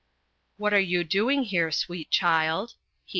[0.57, 2.73] "What are you doing here, sweet child